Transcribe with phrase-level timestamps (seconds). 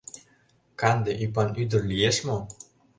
[0.79, 2.37] Канде ӱпан ӱдыр лиеш мо?